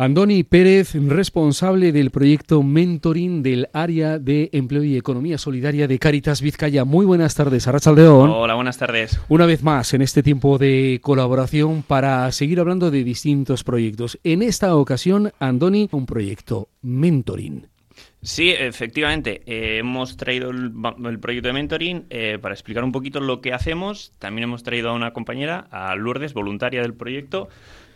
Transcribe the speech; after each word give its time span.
Andoni 0.00 0.44
Pérez, 0.44 0.94
responsable 0.94 1.90
del 1.90 2.12
proyecto 2.12 2.62
Mentoring 2.62 3.42
del 3.42 3.68
área 3.72 4.20
de 4.20 4.48
empleo 4.52 4.84
y 4.84 4.96
economía 4.96 5.38
solidaria 5.38 5.88
de 5.88 5.98
Caritas 5.98 6.40
Vizcaya. 6.40 6.84
Muy 6.84 7.04
buenas 7.04 7.34
tardes, 7.34 7.66
Arrachaldeón. 7.66 8.30
Hola, 8.30 8.54
buenas 8.54 8.78
tardes. 8.78 9.20
Una 9.28 9.44
vez 9.44 9.64
más 9.64 9.92
en 9.94 10.02
este 10.02 10.22
tiempo 10.22 10.56
de 10.56 11.00
colaboración 11.02 11.82
para 11.82 12.30
seguir 12.30 12.60
hablando 12.60 12.92
de 12.92 13.02
distintos 13.02 13.64
proyectos. 13.64 14.20
En 14.22 14.42
esta 14.42 14.76
ocasión, 14.76 15.32
Andoni, 15.40 15.88
un 15.90 16.06
proyecto 16.06 16.68
Mentoring. 16.82 17.66
Sí, 18.22 18.50
efectivamente. 18.50 19.42
Eh, 19.46 19.78
hemos 19.78 20.16
traído 20.16 20.50
el, 20.50 21.18
proyecto 21.18 21.48
de 21.48 21.52
mentoring 21.52 22.06
eh, 22.10 22.38
para 22.40 22.54
explicar 22.54 22.84
un 22.84 22.92
poquito 22.92 23.18
lo 23.18 23.40
que 23.40 23.52
hacemos. 23.52 24.12
También 24.20 24.44
hemos 24.44 24.62
traído 24.62 24.90
a 24.90 24.92
una 24.92 25.12
compañera, 25.12 25.66
a 25.72 25.96
Lourdes, 25.96 26.34
voluntaria 26.34 26.82
del 26.82 26.94
proyecto, 26.94 27.48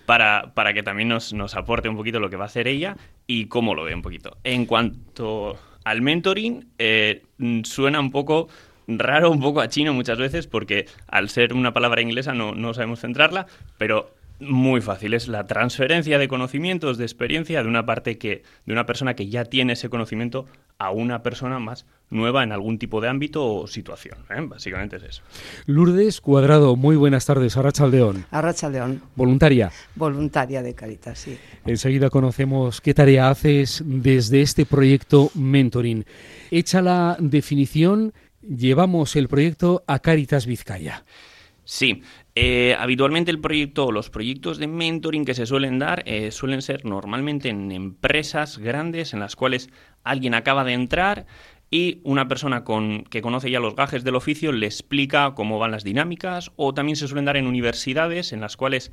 para, 0.07 0.53
para 0.55 0.73
que 0.75 0.83
también 0.83 1.09
nos, 1.09 1.33
nos, 1.33 1.55
aporte 1.55 1.89
un 1.89 1.97
poquito 1.97 2.21
lo 2.21 2.31
que 2.31 2.37
va 2.37 2.45
a 2.45 2.47
hacer 2.47 2.69
ella 2.69 2.97
y 3.27 3.47
cómo 3.47 3.75
lo 3.75 3.85
ve 3.85 3.95
un 3.95 4.03
poquito. 4.03 4.37
En 4.45 4.67
cuanto 4.67 5.59
al 5.85 6.03
mentoring, 6.03 6.69
eh, 6.79 7.23
suena 7.65 8.01
un 8.01 8.11
poco 8.11 8.49
raro, 8.87 9.31
un 9.31 9.41
poco 9.41 9.61
a 9.61 9.69
chino 9.69 9.95
muchas 9.95 10.19
veces, 10.19 10.47
porque 10.47 10.87
al 11.09 11.29
ser 11.29 11.55
una 11.55 11.73
palabra 11.73 12.03
inglesa 12.03 12.35
no, 12.35 12.55
no 12.55 12.75
sabemos 12.75 13.01
centrarla, 13.01 13.47
pero 13.79 14.11
muy 14.41 14.81
fácil, 14.81 15.15
es 15.15 15.29
la 15.29 15.47
transferencia 15.47 16.19
de 16.19 16.29
conocimientos, 16.29 16.99
de 16.99 17.05
experiencia 17.05 17.63
de 17.63 17.69
una 17.69 17.87
parte 17.87 18.19
que, 18.19 18.43
de 18.67 18.73
una 18.73 18.87
persona 18.87 19.15
que 19.15 19.29
ya 19.29 19.45
tiene 19.45 19.75
ese 19.75 19.89
conocimiento 19.89 20.47
a 20.85 20.91
una 20.91 21.23
persona 21.23 21.59
más 21.59 21.87
nueva 22.11 22.43
en 22.43 22.53
algún 22.53 22.79
tipo 22.79 23.01
de 23.01 23.09
ámbito 23.09 23.45
o 23.45 23.67
situación. 23.67 24.19
¿eh? 24.31 24.41
Básicamente 24.43 24.97
es 24.97 25.03
eso. 25.03 25.23
Lourdes 25.67 26.21
Cuadrado, 26.21 26.77
muy 26.77 26.97
buenas 26.97 27.27
tardes. 27.27 27.57
Arrachaldeón. 27.57 28.27
Arrachaldeón. 28.31 29.03
Voluntaria. 29.17 29.73
Voluntaria 29.95 30.63
de 30.63 30.75
Caritas, 30.75 31.19
sí. 31.19 31.39
Enseguida 31.65 32.11
conocemos 32.11 32.81
qué 32.81 32.95
tarea 32.95 33.31
haces 33.31 33.83
desde 33.85 34.43
este 34.43 34.67
proyecto 34.67 35.31
Mentoring. 35.35 36.05
Hecha 36.51 36.83
la 36.83 37.17
definición, 37.19 38.13
llevamos 38.43 39.17
el 39.17 39.29
proyecto 39.29 39.83
a 39.87 39.99
Caritas 40.01 40.47
Vizcaya. 40.47 41.05
Sí, 41.65 42.03
eh, 42.35 42.75
habitualmente 42.79 43.31
el 43.31 43.41
proyecto, 43.41 43.93
los 43.93 44.09
proyectos 44.09 44.57
de 44.57 44.67
mentoring 44.67 45.27
que 45.27 45.35
se 45.35 45.45
suelen 45.45 45.79
dar 45.79 46.03
eh, 46.07 46.31
suelen 46.31 46.63
ser 46.63 46.85
normalmente 46.87 47.51
en 47.51 47.71
empresas 47.71 48.57
grandes 48.57 49.13
en 49.13 49.21
las 49.21 49.37
cuales 49.37 49.69
alguien 50.03 50.35
acaba 50.35 50.65
de 50.65 50.73
entrar 50.73 51.27
y 51.71 52.01
una 52.05 52.29
persona 52.29 52.65
con, 52.65 53.05
que 53.05 53.21
conoce 53.21 53.51
ya 53.51 53.61
los 53.61 53.77
gajes 53.77 54.03
del 54.03 54.15
oficio 54.15 54.51
le 54.51 54.65
explica 54.65 55.35
cómo 55.35 55.59
van 55.59 55.73
las 55.73 55.85
dinámicas 55.85 56.53
o 56.57 56.73
también 56.73 56.97
se 56.97 57.07
suelen 57.07 57.27
dar 57.27 57.37
en 57.37 57.47
universidades 57.47 58.33
en 58.33 58.41
las 58.41 58.57
cuales 58.57 58.93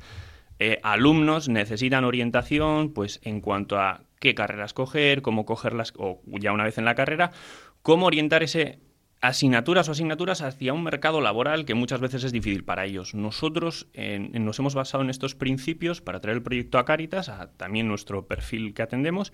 eh, 0.58 0.78
alumnos 0.82 1.48
necesitan 1.48 2.04
orientación 2.04 2.92
pues 2.92 3.20
en 3.22 3.40
cuanto 3.40 3.78
a 3.78 4.02
qué 4.18 4.34
carreras 4.34 4.74
coger, 4.74 5.22
cómo 5.22 5.46
cogerlas 5.46 5.94
o 5.96 6.20
ya 6.26 6.52
una 6.52 6.64
vez 6.64 6.76
en 6.76 6.84
la 6.84 6.94
carrera, 6.94 7.32
cómo 7.80 8.04
orientar 8.04 8.42
ese 8.42 8.80
asignaturas 9.20 9.88
o 9.88 9.92
asignaturas 9.92 10.40
hacia 10.40 10.72
un 10.72 10.82
mercado 10.82 11.20
laboral 11.20 11.64
que 11.64 11.74
muchas 11.74 12.00
veces 12.00 12.24
es 12.24 12.32
difícil 12.32 12.64
para 12.64 12.86
ellos. 12.86 13.14
Nosotros 13.14 13.88
nos 13.94 14.58
hemos 14.58 14.74
basado 14.74 15.04
en 15.04 15.10
estos 15.10 15.34
principios 15.34 16.00
para 16.00 16.20
traer 16.20 16.38
el 16.38 16.42
proyecto 16.42 16.78
a 16.78 16.84
Caritas, 16.84 17.28
a 17.28 17.52
también 17.52 17.86
nuestro 17.86 18.26
perfil 18.26 18.72
que 18.72 18.82
atendemos, 18.82 19.32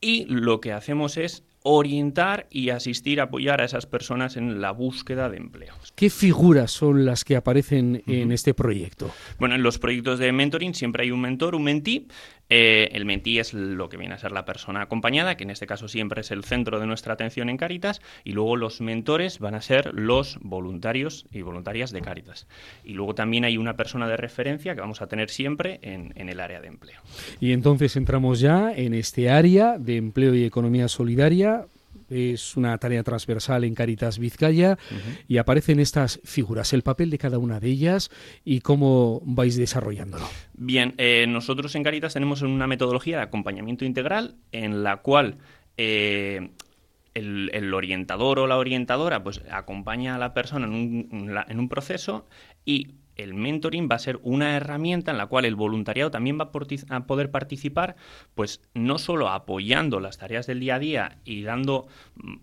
y 0.00 0.24
lo 0.24 0.60
que 0.60 0.72
hacemos 0.72 1.18
es 1.18 1.44
orientar 1.62 2.46
y 2.50 2.70
asistir, 2.70 3.20
apoyar 3.20 3.60
a 3.60 3.64
esas 3.64 3.86
personas 3.86 4.36
en 4.36 4.60
la 4.60 4.70
búsqueda 4.70 5.28
de 5.28 5.36
empleo. 5.36 5.74
¿Qué 5.94 6.08
figuras 6.08 6.70
son 6.70 7.04
las 7.04 7.24
que 7.24 7.36
aparecen 7.36 8.02
en 8.06 8.32
este 8.32 8.54
proyecto? 8.54 9.10
Bueno, 9.38 9.54
en 9.54 9.62
los 9.62 9.78
proyectos 9.78 10.18
de 10.18 10.32
mentoring 10.32 10.74
siempre 10.74 11.04
hay 11.04 11.10
un 11.10 11.20
mentor, 11.20 11.54
un 11.54 11.64
mentee. 11.64 12.06
Eh, 12.52 12.88
el 12.92 13.04
mentee 13.04 13.38
es 13.38 13.54
lo 13.54 13.88
que 13.88 13.96
viene 13.96 14.14
a 14.14 14.18
ser 14.18 14.32
la 14.32 14.44
persona 14.44 14.82
acompañada, 14.82 15.36
que 15.36 15.44
en 15.44 15.50
este 15.50 15.66
caso 15.66 15.86
siempre 15.86 16.22
es 16.22 16.32
el 16.32 16.42
centro 16.42 16.80
de 16.80 16.86
nuestra 16.86 17.12
atención 17.12 17.48
en 17.48 17.56
Caritas, 17.56 18.00
y 18.24 18.32
luego 18.32 18.56
los 18.56 18.80
mentores 18.80 19.38
van 19.38 19.54
a 19.54 19.60
ser 19.60 19.94
los 19.94 20.38
voluntarios 20.40 21.26
y 21.30 21.42
voluntarias 21.42 21.92
de 21.92 22.00
Caritas. 22.00 22.48
Y 22.82 22.94
luego 22.94 23.14
también 23.14 23.44
hay 23.44 23.56
una 23.56 23.76
persona 23.76 24.08
de 24.08 24.16
referencia 24.16 24.74
que 24.74 24.80
vamos 24.80 25.00
a 25.00 25.06
tener 25.06 25.30
siempre 25.30 25.78
en, 25.82 26.12
en 26.16 26.28
el 26.28 26.40
área 26.40 26.60
de 26.60 26.68
empleo. 26.68 27.00
Y 27.38 27.52
entonces 27.52 27.94
entramos 27.94 28.40
ya 28.40 28.72
en 28.74 28.94
este 28.94 29.30
área 29.30 29.78
de 29.78 29.96
empleo 29.96 30.34
y 30.34 30.44
economía 30.44 30.88
solidaria 30.88 31.59
es 32.10 32.56
una 32.56 32.76
tarea 32.78 33.02
transversal 33.02 33.64
en 33.64 33.74
Caritas 33.74 34.18
Vizcaya 34.18 34.78
y 35.28 35.38
aparecen 35.38 35.80
estas 35.80 36.20
figuras, 36.24 36.72
el 36.72 36.82
papel 36.82 37.10
de 37.10 37.18
cada 37.18 37.38
una 37.38 37.60
de 37.60 37.68
ellas 37.68 38.10
y 38.44 38.60
cómo 38.60 39.22
vais 39.24 39.56
desarrollándolo. 39.56 40.26
Bien, 40.54 40.94
eh, 40.98 41.26
nosotros 41.28 41.74
en 41.74 41.84
Caritas 41.84 42.12
tenemos 42.12 42.42
una 42.42 42.66
metodología 42.66 43.18
de 43.18 43.22
acompañamiento 43.22 43.84
integral 43.84 44.36
en 44.52 44.82
la 44.82 44.98
cual 44.98 45.38
eh, 45.76 46.50
el, 47.14 47.74
orientador 47.74 48.38
o 48.38 48.46
la 48.46 48.58
orientadora 48.58 49.22
pues 49.22 49.42
acompaña 49.50 50.16
a 50.16 50.18
la 50.18 50.34
persona 50.34 50.66
en 50.66 50.72
un, 50.72 51.38
en 51.48 51.58
un 51.58 51.68
proceso 51.68 52.26
y 52.64 52.99
el 53.22 53.34
mentoring 53.34 53.88
va 53.90 53.96
a 53.96 54.00
ser 54.00 54.18
una 54.22 54.56
herramienta 54.56 55.10
en 55.10 55.18
la 55.18 55.26
cual 55.26 55.44
el 55.44 55.56
voluntariado 55.56 56.10
también 56.10 56.38
va 56.38 56.50
a 56.90 57.06
poder 57.06 57.30
participar, 57.30 57.96
pues 58.34 58.62
no 58.74 58.98
solo 58.98 59.28
apoyando 59.28 60.00
las 60.00 60.18
tareas 60.18 60.46
del 60.46 60.60
día 60.60 60.76
a 60.76 60.78
día 60.78 61.18
y 61.24 61.42
dando 61.42 61.88
mm, 62.16 62.36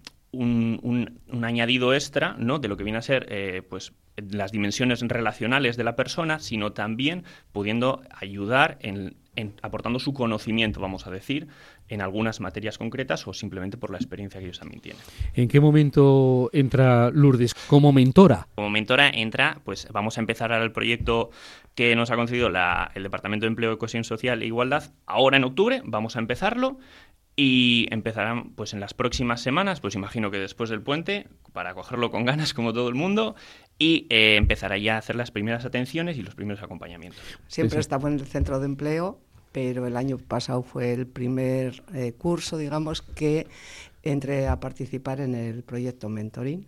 un, 0.82 1.20
añadido 1.44 1.94
extra, 1.94 2.36
¿no? 2.38 2.60
De 2.60 2.68
lo 2.68 2.78
que 2.78 2.84
viene 2.84 3.00
a 3.00 3.02
ser, 3.02 3.28
eh, 3.30 3.62
pues 3.68 3.94
las 4.18 4.52
dimensiones 4.52 5.02
relacionales 5.02 5.78
de 5.78 5.84
la 5.84 5.96
persona, 5.96 6.40
sino 6.40 6.74
también 6.74 7.24
pudiendo 7.52 8.02
ayudar 8.12 8.78
en, 8.82 9.16
aportando 9.62 10.00
su 10.00 10.14
conocimiento, 10.14 10.80
vamos 10.80 11.08
a 11.08 11.12
decir, 11.12 11.48
en 11.88 12.02
algunas 12.02 12.40
materias 12.40 12.78
concretas 12.78 13.28
o 13.28 13.34
simplemente 13.34 13.78
por 13.78 13.92
la 13.92 13.98
experiencia 13.98 14.40
que 14.40 14.46
ellos 14.46 14.60
también 14.60 14.82
tienen. 14.82 15.02
¿En 15.34 15.48
qué 15.48 15.60
momento 15.60 16.50
entra 16.54 17.10
Lourdes 17.12 17.54
como 17.54 17.92
mentora? 17.92 18.48
Como 18.56 18.70
mentora 18.70 19.10
entra, 19.10 19.60
pues 19.64 19.88
vamos 19.92 20.18
a 20.18 20.22
empezar 20.22 20.52
ahora 20.52 20.66
el 20.66 20.72
proyecto 20.72 21.30
que 21.76 21.96
nos 21.96 22.10
ha 22.12 22.16
concedido 22.16 22.48
el 22.48 23.04
Departamento 23.04 23.46
de 23.46 23.50
Empleo, 23.50 23.78
Cohesión 23.78 24.04
Social 24.04 24.42
e 24.42 24.48
Igualdad. 24.48 24.92
Ahora 25.06 25.38
en 25.38 25.44
octubre 25.44 25.82
vamos 25.86 26.16
a 26.16 26.20
empezarlo 26.20 26.80
y 27.40 27.88
empezarán 27.92 28.56
pues 28.56 28.74
en 28.74 28.80
las 28.80 28.96
próximas 28.96 29.42
semanas, 29.42 29.80
pues 29.80 29.94
imagino 29.94 30.32
que 30.32 30.40
después 30.40 30.72
del 30.72 30.82
puente, 30.82 31.28
para 31.54 31.76
cogerlo 31.76 32.10
con 32.10 32.26
ganas 32.26 32.56
como 32.56 32.74
todo 32.74 32.90
el 32.90 32.96
mundo, 32.96 33.36
y 33.78 34.08
eh, 34.10 34.38
empezará 34.38 34.80
ya 34.80 34.96
a 34.96 34.98
hacer 34.98 35.16
las 35.16 35.30
primeras 35.30 35.64
atenciones 35.64 36.18
y 36.18 36.24
los 36.24 36.34
primeros 36.34 36.64
acompañamientos. 36.64 37.22
Siempre 37.46 37.80
estamos 37.80 38.08
en 38.08 38.20
el 38.20 38.26
centro 38.26 38.60
de 38.60 38.66
empleo, 38.66 39.22
pero 39.58 39.88
el 39.88 39.98
año 39.98 40.20
pasado 40.20 40.62
fue 40.62 40.94
el 40.94 41.08
primer 41.08 41.84
eh, 41.92 42.14
curso, 42.14 42.60
digamos, 42.60 43.02
que 43.02 43.48
entré 44.04 44.48
a 44.48 44.60
participar 44.60 45.20
en 45.20 45.34
el 45.34 45.64
proyecto 45.64 46.10
Mentoring. 46.10 46.68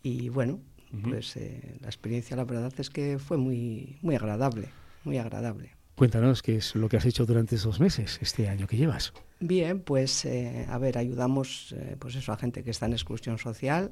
Y 0.00 0.28
bueno, 0.28 0.60
pues 1.02 1.36
eh, 1.36 1.78
la 1.80 1.88
experiencia 1.88 2.36
la 2.36 2.44
verdad 2.44 2.72
es 2.78 2.90
que 2.90 3.18
fue 3.18 3.38
muy, 3.38 3.98
muy 4.02 4.14
agradable, 4.14 4.68
muy 5.02 5.18
agradable. 5.18 5.72
Cuéntanos 5.96 6.42
qué 6.42 6.58
es 6.58 6.76
lo 6.76 6.88
que 6.88 6.96
has 6.96 7.06
hecho 7.06 7.26
durante 7.26 7.56
esos 7.56 7.80
meses, 7.80 8.20
este 8.22 8.48
año 8.48 8.68
que 8.68 8.76
llevas. 8.76 9.12
Bien, 9.40 9.80
pues 9.80 10.24
eh, 10.26 10.66
a 10.68 10.78
ver, 10.78 10.96
ayudamos 10.96 11.74
eh, 11.76 11.96
pues 11.98 12.14
eso 12.14 12.32
a 12.32 12.36
gente 12.36 12.62
que 12.62 12.70
está 12.70 12.86
en 12.86 12.92
exclusión 12.92 13.36
social. 13.36 13.90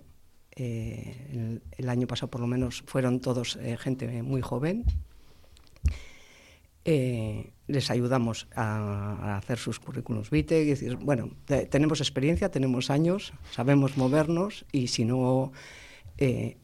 Eh, 0.55 1.59
el, 1.77 1.89
año 1.89 2.07
pasado 2.07 2.31
por 2.31 2.43
lo 2.43 2.47
menos 2.47 2.85
fueron 2.87 3.19
todos 3.19 3.59
gente 3.81 4.23
muy 4.23 4.41
joven. 4.41 4.85
Les 7.67 7.91
ayudamos 7.91 8.49
a, 8.55 9.37
hacer 9.37 9.59
sus 9.59 9.79
currículums 9.79 10.31
vitae, 10.31 10.63
y 10.63 10.67
decir, 10.67 10.97
bueno, 10.97 11.31
tenemos 11.71 12.01
experiencia, 12.01 12.51
tenemos 12.51 12.91
años, 12.91 13.33
sabemos 13.51 13.97
movernos 13.97 14.65
y 14.73 14.89
si 14.89 15.05
no 15.05 15.53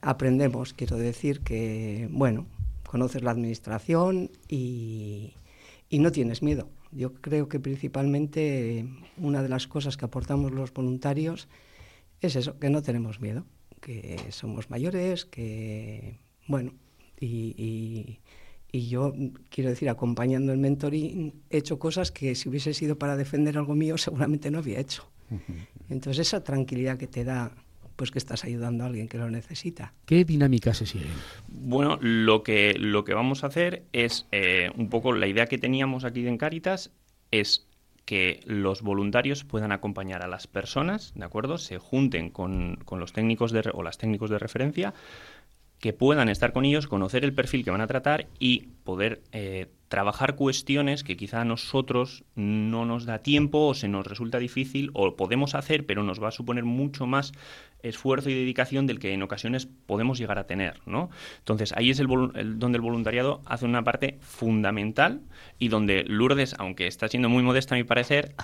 aprendemos, 0.00 0.72
quiero 0.72 0.96
decir 0.96 1.40
que, 1.40 2.08
bueno, 2.10 2.46
conoces 2.94 3.24
la 3.24 3.32
administración 3.32 4.30
y, 4.48 5.34
no 5.90 6.12
tienes 6.12 6.42
miedo. 6.42 6.68
Yo 6.92 7.12
creo 7.14 7.48
que 7.48 7.58
principalmente 7.58 8.86
una 9.16 9.42
de 9.42 9.48
las 9.48 9.66
cosas 9.66 9.96
que 9.96 10.04
aportamos 10.04 10.52
los 10.52 10.72
voluntarios 10.72 11.48
es 12.20 12.36
eso, 12.36 12.56
que 12.60 12.70
no 12.70 12.82
tenemos 12.82 13.20
miedo, 13.20 13.46
que 13.80 14.16
somos 14.30 14.70
mayores, 14.70 15.24
que, 15.24 16.20
bueno, 16.46 16.72
y, 17.18 18.20
yo 18.82 19.14
quiero 19.50 19.70
decir, 19.70 19.88
acompañando 19.88 20.52
el 20.52 20.58
mentoring, 20.58 21.32
he 21.50 21.58
hecho 21.58 21.78
cosas 21.78 22.10
que 22.10 22.34
si 22.34 22.48
hubiese 22.48 22.74
sido 22.74 22.98
para 22.98 23.16
defender 23.16 23.58
algo 23.58 23.74
mío 23.74 23.98
seguramente 23.98 24.50
no 24.50 24.58
había 24.58 24.80
hecho. 24.80 25.08
Entonces 25.88 26.28
esa 26.28 26.44
tranquilidad 26.44 26.98
que 26.98 27.06
te 27.06 27.24
da 27.24 27.52
pues 27.96 28.10
que 28.10 28.18
estás 28.18 28.44
ayudando 28.44 28.84
a 28.84 28.88
alguien 28.88 29.08
que 29.08 29.18
lo 29.18 29.30
necesita. 29.30 29.92
¿Qué 30.06 30.24
dinámicas 30.24 30.78
se 30.78 30.86
siguen? 30.86 31.12
Bueno, 31.48 31.98
lo 32.00 32.42
que, 32.42 32.74
lo 32.76 33.04
que 33.04 33.14
vamos 33.14 33.44
a 33.44 33.48
hacer 33.48 33.84
es 33.92 34.26
eh, 34.32 34.70
un 34.76 34.88
poco 34.88 35.12
la 35.12 35.26
idea 35.26 35.46
que 35.46 35.58
teníamos 35.58 36.04
aquí 36.04 36.26
en 36.26 36.38
Caritas 36.38 36.90
es 37.30 37.66
que 38.04 38.40
los 38.44 38.82
voluntarios 38.82 39.44
puedan 39.44 39.72
acompañar 39.72 40.22
a 40.22 40.28
las 40.28 40.46
personas, 40.46 41.12
¿de 41.14 41.24
acuerdo? 41.24 41.56
Se 41.56 41.78
junten 41.78 42.30
con, 42.30 42.78
los 42.90 43.12
técnicos 43.12 43.50
de, 43.52 43.70
o 43.72 43.82
las 43.82 43.96
técnicos 43.96 44.28
de 44.28 44.38
referencia 44.38 44.92
que 45.84 45.92
puedan 45.92 46.30
estar 46.30 46.54
con 46.54 46.64
ellos, 46.64 46.86
conocer 46.86 47.24
el 47.24 47.34
perfil 47.34 47.62
que 47.62 47.70
van 47.70 47.82
a 47.82 47.86
tratar 47.86 48.26
y 48.38 48.68
poder 48.84 49.20
eh, 49.32 49.66
trabajar 49.88 50.34
cuestiones 50.34 51.04
que 51.04 51.14
quizá 51.14 51.42
a 51.42 51.44
nosotros 51.44 52.24
no 52.36 52.86
nos 52.86 53.04
da 53.04 53.18
tiempo 53.18 53.66
o 53.66 53.74
se 53.74 53.86
nos 53.86 54.06
resulta 54.06 54.38
difícil 54.38 54.90
o 54.94 55.14
podemos 55.14 55.54
hacer, 55.54 55.84
pero 55.84 56.02
nos 56.02 56.22
va 56.22 56.28
a 56.28 56.30
suponer 56.30 56.64
mucho 56.64 57.06
más 57.06 57.32
esfuerzo 57.82 58.30
y 58.30 58.34
dedicación 58.34 58.86
del 58.86 58.98
que 58.98 59.12
en 59.12 59.22
ocasiones 59.22 59.68
podemos 59.84 60.16
llegar 60.16 60.38
a 60.38 60.46
tener, 60.46 60.80
¿no? 60.86 61.10
Entonces, 61.40 61.74
ahí 61.76 61.90
es 61.90 62.00
el, 62.00 62.06
donde 62.06 62.76
el 62.76 62.80
voluntariado 62.80 63.42
hace 63.44 63.66
una 63.66 63.84
parte 63.84 64.16
fundamental 64.22 65.20
y 65.58 65.68
donde 65.68 66.04
Lourdes, 66.04 66.54
aunque 66.58 66.86
está 66.86 67.08
siendo 67.08 67.28
muy 67.28 67.42
modesta 67.42 67.74
a 67.74 67.78
mi 67.78 67.84
parecer, 67.84 68.34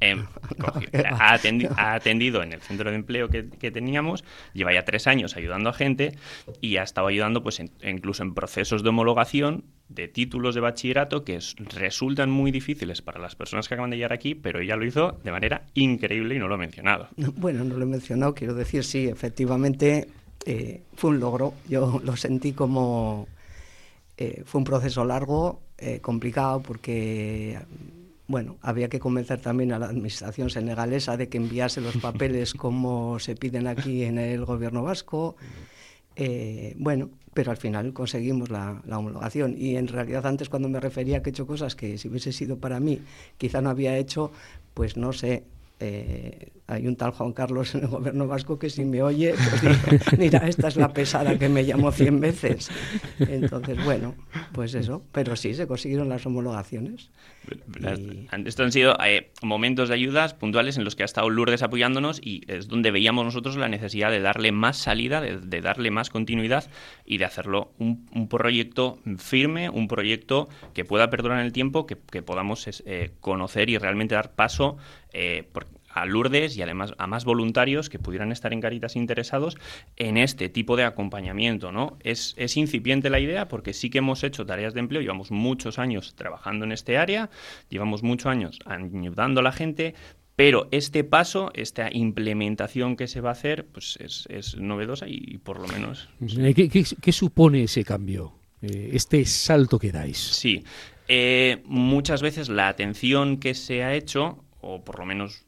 Em, 0.00 0.26
ha, 1.04 1.34
atendido, 1.34 2.42
en 2.42 2.52
el 2.52 2.60
centro 2.60 2.90
de 2.90 2.96
empleo 2.96 3.28
que, 3.28 3.70
teníamos, 3.70 4.24
lleva 4.54 4.72
ya 4.72 4.84
tres 4.84 5.06
años 5.06 5.36
ayudando 5.36 5.70
a 5.70 5.72
gente 5.72 6.16
y 6.60 6.76
ha 6.76 6.82
estado 6.82 7.08
ayudando 7.08 7.42
pues 7.42 7.60
incluso 7.82 8.22
en 8.22 8.34
procesos 8.34 8.82
de 8.82 8.90
homologación 8.90 9.64
de 9.88 10.06
títulos 10.06 10.54
de 10.54 10.60
bachillerato 10.60 11.24
que 11.24 11.38
resultan 11.74 12.30
muy 12.30 12.50
difíciles 12.50 13.02
para 13.02 13.18
las 13.18 13.34
personas 13.34 13.68
que 13.68 13.74
acaban 13.74 13.90
de 13.90 13.96
llegar 13.96 14.12
aquí, 14.12 14.34
pero 14.34 14.60
ella 14.60 14.76
lo 14.76 14.84
hizo 14.84 15.18
de 15.24 15.32
manera 15.32 15.66
increíble 15.74 16.36
y 16.36 16.38
no 16.38 16.46
lo 16.46 16.54
he 16.54 16.58
mencionado. 16.58 17.08
Bueno, 17.16 17.64
no 17.64 17.76
lo 17.76 17.82
he 17.84 17.88
mencionado, 17.88 18.34
quiero 18.34 18.54
decir, 18.54 18.84
sí, 18.84 19.06
efectivamente 19.08 20.08
eh, 20.44 20.82
fue 20.94 21.10
un 21.10 21.20
logro. 21.20 21.54
Yo 21.68 22.00
lo 22.04 22.16
sentí 22.16 22.52
como... 22.52 23.26
Eh, 24.16 24.42
fue 24.44 24.58
un 24.58 24.64
proceso 24.64 25.04
largo, 25.04 25.60
eh, 25.78 26.00
complicado, 26.00 26.60
porque 26.60 27.56
bueno, 28.28 28.58
había 28.60 28.88
que 28.88 29.00
convencer 29.00 29.40
también 29.40 29.72
a 29.72 29.78
la 29.78 29.86
administración 29.86 30.50
senegalesa 30.50 31.16
de 31.16 31.28
que 31.28 31.38
enviase 31.38 31.80
los 31.80 31.96
papeles 31.96 32.54
como 32.64 33.18
se 33.18 33.34
piden 33.34 33.66
aquí 33.66 34.04
en 34.04 34.18
el 34.18 34.44
gobierno 34.44 34.82
vasco. 34.82 35.36
Eh, 36.14 36.74
bueno, 36.76 37.10
pero 37.32 37.50
al 37.50 37.56
final 37.56 37.92
conseguimos 37.92 38.50
la, 38.50 38.82
la, 38.86 38.98
homologación. 38.98 39.54
Y 39.56 39.76
en 39.76 39.88
realidad 39.88 40.26
antes 40.26 40.48
cuando 40.48 40.68
me 40.68 40.78
refería 40.78 41.22
que 41.22 41.30
he 41.30 41.32
hecho 41.32 41.46
cosas 41.46 41.74
que 41.74 41.96
si 41.96 42.08
hubiese 42.08 42.32
sido 42.32 42.58
para 42.58 42.80
mí 42.80 43.00
quizá 43.38 43.62
no 43.62 43.70
había 43.70 43.96
hecho, 43.96 44.30
pues 44.74 44.96
no 44.96 45.12
sé, 45.12 45.44
eh, 45.80 46.48
hay 46.68 46.86
un 46.86 46.96
tal 46.96 47.12
Juan 47.12 47.32
Carlos 47.32 47.74
en 47.74 47.84
el 47.84 47.88
gobierno 47.88 48.26
vasco 48.26 48.58
que 48.58 48.68
si 48.68 48.84
me 48.84 49.02
oye, 49.02 49.34
pues 49.34 50.18
mira, 50.18 50.46
esta 50.46 50.68
es 50.68 50.76
la 50.76 50.92
pesada 50.92 51.38
que 51.38 51.48
me 51.48 51.64
llamó 51.64 51.90
cien 51.92 52.20
veces. 52.20 52.70
Entonces, 53.18 53.82
bueno, 53.84 54.14
pues 54.52 54.74
eso. 54.74 55.02
Pero 55.10 55.34
sí, 55.34 55.54
se 55.54 55.66
consiguieron 55.66 56.10
las 56.10 56.26
homologaciones. 56.26 57.10
Estos 58.44 58.64
han 58.66 58.72
sido 58.72 58.98
eh, 59.02 59.30
momentos 59.40 59.88
de 59.88 59.94
ayudas 59.94 60.34
puntuales 60.34 60.76
en 60.76 60.84
los 60.84 60.94
que 60.94 61.04
ha 61.04 61.06
estado 61.06 61.30
Lourdes 61.30 61.62
apoyándonos 61.62 62.20
y 62.22 62.42
es 62.48 62.68
donde 62.68 62.90
veíamos 62.90 63.24
nosotros 63.24 63.56
la 63.56 63.68
necesidad 63.68 64.10
de 64.10 64.20
darle 64.20 64.52
más 64.52 64.76
salida, 64.76 65.22
de, 65.22 65.60
darle 65.62 65.90
más 65.90 66.10
continuidad 66.10 66.70
y 67.06 67.16
de 67.16 67.24
hacerlo 67.24 67.72
un, 67.78 68.28
proyecto 68.28 68.98
firme, 69.16 69.70
un 69.70 69.88
proyecto 69.88 70.50
que 70.74 70.84
pueda 70.84 71.08
perdurar 71.08 71.40
en 71.40 71.46
el 71.46 71.52
tiempo, 71.52 71.86
que, 71.86 71.96
podamos 71.96 72.68
eh, 72.84 73.12
conocer 73.20 73.70
y 73.70 73.78
realmente 73.78 74.14
dar 74.14 74.34
paso. 74.34 74.76
Eh, 75.14 75.48
a 75.88 76.06
Lourdes 76.06 76.56
y 76.56 76.62
además 76.62 76.94
a 76.98 77.06
más 77.06 77.24
voluntarios 77.24 77.88
que 77.88 77.98
pudieran 77.98 78.32
estar 78.32 78.52
en 78.52 78.60
Caritas 78.60 78.96
interesados 78.96 79.56
en 79.96 80.16
este 80.16 80.48
tipo 80.48 80.76
de 80.76 80.84
acompañamiento, 80.84 81.72
¿no? 81.72 81.98
Es, 82.00 82.34
es 82.36 82.56
incipiente 82.56 83.10
la 83.10 83.20
idea 83.20 83.48
porque 83.48 83.72
sí 83.72 83.90
que 83.90 83.98
hemos 83.98 84.22
hecho 84.24 84.46
tareas 84.46 84.74
de 84.74 84.80
empleo, 84.80 85.00
llevamos 85.00 85.30
muchos 85.30 85.78
años 85.78 86.14
trabajando 86.14 86.64
en 86.64 86.72
este 86.72 86.98
área, 86.98 87.30
llevamos 87.68 88.02
muchos 88.02 88.26
años 88.26 88.58
ayudando 88.66 89.40
a 89.40 89.42
la 89.42 89.52
gente, 89.52 89.94
pero 90.38 90.68
este 90.70 91.02
paso, 91.02 91.50
esta 91.54 91.92
implementación 91.92 92.94
que 92.94 93.08
se 93.08 93.20
va 93.20 93.30
a 93.30 93.32
hacer, 93.32 93.66
pues 93.66 93.98
es, 93.98 94.56
novedosa 94.56 95.06
y, 95.08 95.38
por 95.38 95.58
lo 95.58 95.66
menos... 95.66 96.08
¿Qué, 96.20 97.12
supone 97.12 97.64
ese 97.64 97.82
cambio? 97.82 98.34
Eh, 98.62 98.90
este 98.92 99.24
salto 99.24 99.80
que 99.80 99.90
dais. 99.90 100.16
Sí. 100.16 100.62
Eh, 101.08 101.62
muchas 101.64 102.22
veces 102.22 102.48
la 102.50 102.68
atención 102.68 103.38
que 103.38 103.54
se 103.54 103.82
ha 103.82 103.94
hecho 103.94 104.44
o 104.68 104.84
por 104.84 104.98
lo 104.98 105.06
menos 105.06 105.46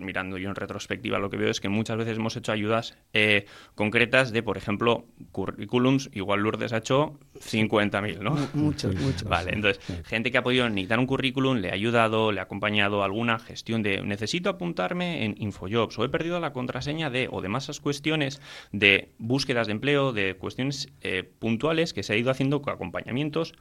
mirando 0.00 0.38
yo 0.38 0.48
en 0.48 0.54
retrospectiva 0.54 1.18
lo 1.18 1.30
que 1.30 1.36
veo 1.36 1.50
es 1.50 1.60
que 1.60 1.68
muchas 1.68 1.96
veces 1.96 2.16
hemos 2.16 2.36
hecho 2.36 2.52
ayudas 2.52 2.96
eh, 3.12 3.46
concretas 3.74 4.32
de, 4.32 4.42
por 4.42 4.56
ejemplo, 4.56 5.04
currículums, 5.30 6.10
igual 6.12 6.40
Lourdes 6.40 6.72
ha 6.72 6.78
hecho 6.78 7.18
50.000, 7.34 8.18
¿no? 8.20 8.36
Muchos, 8.54 8.94
muchos. 8.94 9.24
Vale, 9.24 9.52
entonces, 9.52 9.84
gente 10.04 10.30
que 10.30 10.38
ha 10.38 10.42
podido 10.42 10.68
necesitar 10.68 10.98
un 10.98 11.06
currículum, 11.06 11.58
le 11.58 11.70
ha 11.70 11.74
ayudado, 11.74 12.32
le 12.32 12.40
ha 12.40 12.44
acompañado 12.44 13.02
alguna 13.04 13.38
gestión 13.38 13.82
de 13.82 14.02
necesito 14.02 14.48
apuntarme 14.48 15.24
en 15.24 15.34
Infojobs 15.38 15.98
o 15.98 16.04
he 16.04 16.08
perdido 16.08 16.40
la 16.40 16.52
contraseña 16.52 17.10
de 17.10 17.28
o 17.30 17.40
demás 17.40 17.68
cuestiones 17.80 18.40
de 18.72 19.12
búsquedas 19.18 19.66
de 19.66 19.72
empleo, 19.72 20.12
de 20.12 20.34
cuestiones 20.34 20.88
eh, 21.02 21.30
puntuales 21.38 21.92
que 21.92 22.02
se 22.02 22.14
ha 22.14 22.16
ido 22.16 22.30
haciendo 22.30 22.62
con 22.62 22.74
acompañamientos 22.74 23.54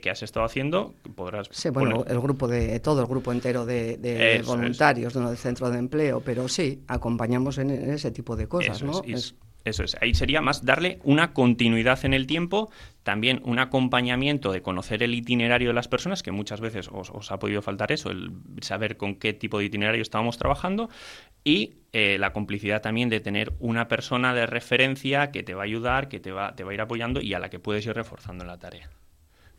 que, 0.00 0.10
has 0.10 0.22
estado 0.22 0.46
haciendo, 0.46 0.94
podrás... 1.14 1.48
Sí, 1.50 1.70
bueno, 1.70 2.04
el 2.08 2.20
grupo 2.20 2.48
de, 2.48 2.78
todo 2.80 3.00
el 3.00 3.06
grupo 3.06 3.32
entero 3.32 3.66
de, 3.66 4.42
voluntarios 4.46 5.14
del 5.14 5.36
centro 5.36 5.70
de 5.70 5.78
empleo, 5.78 6.20
pero 6.20 6.48
sí, 6.48 6.82
acompañamos 6.88 7.58
en, 7.58 7.70
ese 7.70 8.10
tipo 8.10 8.36
de 8.36 8.48
cosas, 8.48 8.82
¿no? 8.82 9.02
Eso 9.64 9.82
es, 9.82 9.96
ahí 10.02 10.14
sería 10.14 10.42
más 10.42 10.64
darle 10.64 10.98
una 11.04 11.32
continuidad 11.32 12.04
en 12.04 12.12
el 12.12 12.26
tiempo, 12.26 12.70
también 13.02 13.40
un 13.44 13.58
acompañamiento 13.58 14.52
de 14.52 14.60
conocer 14.60 15.02
el 15.02 15.14
itinerario 15.14 15.68
de 15.68 15.74
las 15.74 15.88
personas, 15.88 16.22
que 16.22 16.32
muchas 16.32 16.60
veces 16.60 16.90
os, 16.92 17.32
ha 17.32 17.38
podido 17.38 17.62
faltar 17.62 17.90
eso, 17.90 18.10
el 18.10 18.32
saber 18.60 18.98
con 18.98 19.16
qué 19.16 19.32
tipo 19.32 19.58
de 19.58 19.64
itinerario 19.64 20.02
estábamos 20.02 20.36
trabajando, 20.36 20.90
y 21.44 21.76
eh, 21.92 22.18
la 22.18 22.34
complicidad 22.34 22.82
también 22.82 23.08
de 23.08 23.20
tener 23.20 23.54
una 23.58 23.88
persona 23.88 24.34
de 24.34 24.44
referencia 24.44 25.30
que 25.30 25.42
te 25.42 25.54
va 25.54 25.62
a 25.62 25.64
ayudar, 25.64 26.08
que 26.08 26.20
te 26.20 26.30
va, 26.30 26.54
te 26.54 26.62
va 26.62 26.72
a 26.72 26.74
ir 26.74 26.80
apoyando 26.82 27.22
y 27.22 27.32
a 27.32 27.38
la 27.38 27.48
que 27.48 27.58
puedes 27.58 27.86
ir 27.86 27.94
reforzando 27.94 28.44
la 28.44 28.58
tarea. 28.58 28.90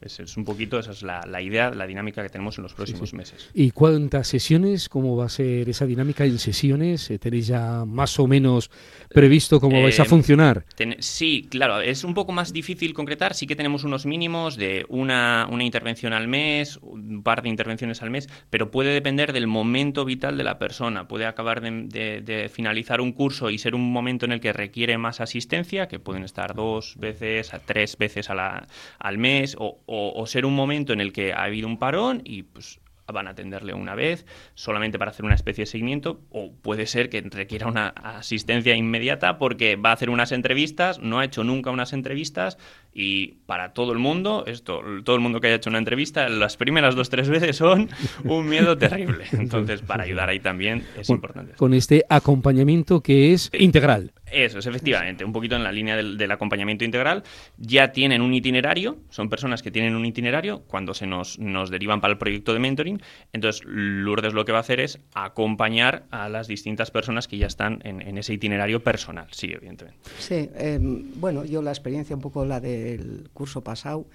Es, 0.01 0.37
un 0.37 0.45
poquito, 0.45 0.77
esa 0.77 0.91
es 0.91 1.01
la, 1.01 1.41
idea, 1.41 1.71
la 1.71 1.87
dinámica 1.87 2.21
que 2.21 2.29
tenemos 2.29 2.57
en 2.57 2.63
los 2.63 2.73
próximos 2.73 3.13
meses. 3.13 3.49
¿Y 3.53 3.71
cuántas 3.71 4.27
sesiones? 4.27 4.87
¿Cómo 4.87 5.15
va 5.15 5.25
a 5.25 5.29
ser 5.29 5.67
esa 5.67 5.85
dinámica 5.85 6.25
en 6.25 6.37
sesiones? 6.37 7.09
Eh, 7.09 7.17
¿Tenéis 7.17 7.47
ya 7.47 7.85
más 7.85 8.19
o 8.19 8.27
menos 8.27 8.69
previsto 9.09 9.59
cómo 9.59 9.81
vais 9.81 9.99
a 9.99 10.03
eh, 10.03 10.05
funcionar? 10.05 10.65
sí, 10.99 11.47
claro, 11.49 11.81
es 11.81 12.03
un 12.03 12.13
poco 12.13 12.33
más 12.33 12.53
difícil 12.53 12.93
concretar. 12.93 13.33
Sí 13.33 13.47
que 13.47 13.55
tenemos 13.55 13.83
unos 13.83 14.05
mínimos 14.05 14.57
de 14.57 14.85
una, 14.89 15.47
una 15.49 15.63
intervención 15.63 16.13
al 16.13 16.27
mes, 16.27 16.77
un 16.81 17.23
par 17.23 17.41
de 17.41 17.49
intervenciones 17.49 18.01
al 18.03 18.11
mes, 18.11 18.27
pero 18.49 18.69
puede 18.69 18.93
depender 18.93 19.33
del 19.33 19.47
momento 19.47 20.05
vital 20.05 20.37
de 20.37 20.43
la 20.43 20.59
persona. 20.59 21.07
Puede 21.07 21.25
acabar 21.25 21.61
de, 21.61 22.51
finalizar 22.53 23.01
un 23.01 23.11
curso 23.13 23.49
y 23.49 23.57
ser 23.57 23.73
un 23.73 23.91
momento 23.91 24.25
en 24.25 24.33
el 24.33 24.39
que 24.39 24.53
requiere 24.53 24.97
más 24.97 25.19
asistencia, 25.19 25.87
que 25.87 25.99
pueden 25.99 26.23
estar 26.23 26.53
dos 26.53 26.95
veces, 26.97 27.53
a 27.53 27.59
tres 27.59 27.97
veces 27.97 28.29
a 28.29 28.35
la, 28.35 28.67
al 28.99 29.17
mes, 29.17 29.55
o 29.57 29.79
o, 29.95 30.25
ser 30.27 30.45
un 30.45 30.55
momento 30.55 30.93
en 30.93 31.01
el 31.01 31.13
que 31.13 31.33
ha 31.33 31.43
habido 31.43 31.67
un 31.67 31.77
parón 31.77 32.21
y 32.23 32.43
pues 32.43 32.79
van 33.13 33.27
a 33.27 33.31
atenderle 33.31 33.73
una 33.73 33.93
vez 33.93 34.25
solamente 34.55 34.97
para 34.97 35.11
hacer 35.11 35.25
una 35.25 35.35
especie 35.35 35.61
de 35.63 35.65
seguimiento 35.67 36.21
o 36.31 36.51
puede 36.51 36.87
ser 36.87 37.09
que 37.09 37.21
requiera 37.21 37.67
una 37.67 37.89
asistencia 37.89 38.75
inmediata 38.75 39.37
porque 39.37 39.75
va 39.75 39.91
a 39.91 39.93
hacer 39.93 40.09
unas 40.09 40.31
entrevistas, 40.31 40.99
no 40.99 41.19
ha 41.19 41.25
hecho 41.25 41.43
nunca 41.43 41.69
unas 41.69 41.93
entrevistas 41.93 42.57
y 42.93 43.33
para 43.45 43.73
todo 43.73 43.91
el 43.91 43.99
mundo, 43.99 44.45
esto, 44.47 44.81
todo 45.03 45.15
el 45.15 45.21
mundo 45.21 45.39
que 45.39 45.47
haya 45.47 45.57
hecho 45.57 45.69
una 45.69 45.79
entrevista, 45.79 46.29
las 46.29 46.57
primeras 46.57 46.95
dos 46.95 47.09
tres 47.09 47.29
veces 47.29 47.57
son 47.57 47.89
un 48.23 48.47
miedo 48.47 48.77
terrible. 48.77 49.25
Entonces, 49.33 49.81
para 49.81 50.03
ayudar 50.03 50.29
ahí 50.29 50.39
también 50.39 50.83
es 50.97 51.09
importante. 51.09 51.53
Con 51.55 51.73
este 51.73 52.05
acompañamiento 52.09 53.01
que 53.01 53.33
es 53.33 53.51
integral. 53.53 54.13
Eso 54.35 54.59
es, 54.59 54.65
efectivamente, 54.65 55.23
un 55.23 55.31
poquito 55.31 55.55
en 55.55 55.63
la 55.63 55.71
línea 55.71 55.95
del, 55.95 56.31
acompañamiento 56.31 56.83
integral. 56.83 57.23
Ya 57.57 57.93
tienen 57.93 58.21
un 58.21 58.33
itinerario, 58.33 58.97
son 59.09 59.29
personas 59.29 59.63
que 59.63 59.71
tienen 59.71 59.95
un 59.95 60.05
itinerario 60.05 60.63
cuando 60.67 60.93
se 60.93 61.07
nos, 61.07 61.39
nos 61.39 61.69
derivan 61.69 62.01
para 62.01 62.11
el 62.11 62.17
proyecto 62.17 62.53
de 62.53 62.59
mentoring. 62.59 63.01
Entonces, 63.31 63.63
Lourdes 63.65 64.33
lo 64.33 64.43
que 64.43 64.51
va 64.51 64.57
a 64.57 64.61
hacer 64.61 64.81
es 64.81 64.99
acompañar 65.13 66.03
a 66.11 66.27
las 66.27 66.47
distintas 66.47 66.91
personas 66.91 67.29
que 67.29 67.37
ya 67.37 67.47
están 67.47 67.79
en, 67.85 68.17
ese 68.17 68.33
itinerario 68.33 68.83
personal, 68.83 69.27
sí, 69.31 69.51
evidentemente. 69.53 69.99
Sí, 70.19 70.49
em, 70.55 71.11
bueno, 71.15 71.45
yo 71.45 71.61
la 71.61 71.71
experiencia 71.71 72.13
un 72.13 72.21
poco 72.21 72.43
la 72.43 72.59
del 72.59 73.29
curso 73.33 73.63
pasado, 73.63 74.05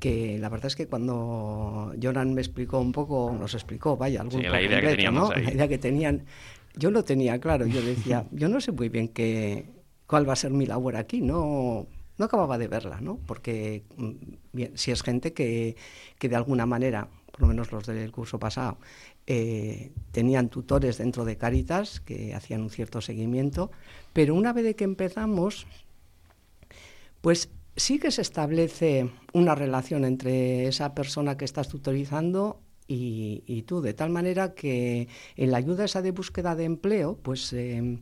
que 0.00 0.38
la 0.40 0.48
verdad 0.48 0.66
es 0.66 0.74
que 0.74 0.88
cuando 0.88 1.94
Jonan 2.02 2.34
me 2.34 2.40
explicó 2.40 2.80
un 2.80 2.90
poco, 2.90 3.36
nos 3.38 3.54
explicó, 3.54 3.96
vaya, 3.96 4.22
algún 4.22 4.42
la 4.42 4.60
idea 4.60 4.80
que 4.80 4.88
teníamos 4.88 5.30
La 5.36 5.52
idea 5.52 5.68
que 5.68 5.78
tenían 5.78 6.24
yo 6.76 6.90
lo 6.90 7.04
tenía 7.04 7.38
claro, 7.40 7.66
yo 7.66 7.82
decía, 7.82 8.26
yo 8.32 8.48
no 8.48 8.60
sé 8.60 8.72
muy 8.72 8.88
bien 8.88 9.08
qué, 9.08 9.66
cuál 10.06 10.28
va 10.28 10.32
a 10.32 10.36
ser 10.36 10.52
mi 10.52 10.66
labor 10.66 10.96
aquí, 10.96 11.20
no, 11.20 11.86
no 12.18 12.24
acababa 12.24 12.58
de 12.58 12.68
verla, 12.68 13.00
¿no? 13.00 13.18
Porque 13.26 13.82
mm, 13.96 14.62
si 14.74 14.90
es 14.90 15.02
gente 15.02 15.32
que, 15.32 15.76
que, 16.18 16.28
de 16.28 16.36
alguna 16.36 16.66
manera, 16.66 17.08
por 17.30 17.42
lo 17.42 17.46
menos 17.48 17.72
los 17.72 17.86
del 17.86 18.12
curso 18.12 18.38
pasado, 18.38 18.78
eh, 19.26 19.92
tenían 20.10 20.48
tutores 20.48 20.98
dentro 20.98 21.24
de 21.24 21.36
Caritas 21.36 22.00
que 22.00 22.34
hacían 22.34 22.62
un 22.62 22.70
cierto 22.70 23.00
seguimiento, 23.00 23.70
pero 24.12 24.34
una 24.34 24.52
vez 24.52 24.64
de 24.64 24.74
que 24.74 24.84
empezamos, 24.84 25.66
pues 27.20 27.48
sí 27.76 27.98
que 27.98 28.10
se 28.10 28.22
establece 28.22 29.10
una 29.32 29.54
relación 29.54 30.04
entre 30.04 30.66
esa 30.66 30.94
persona 30.94 31.36
que 31.36 31.44
estás 31.44 31.68
tutorizando 31.68 32.60
y, 33.46 33.62
tú, 33.62 33.80
de 33.80 33.94
tal 33.94 34.10
manera 34.10 34.54
que 34.54 35.08
en 35.36 35.50
la 35.50 35.58
ayuda 35.58 35.84
esa 35.84 36.02
de 36.02 36.10
búsqueda 36.10 36.54
de 36.54 36.64
empleo, 36.64 37.18
pues 37.22 37.52
em, 37.52 38.00